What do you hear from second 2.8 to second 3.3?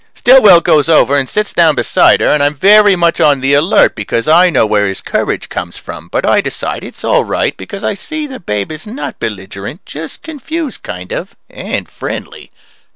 much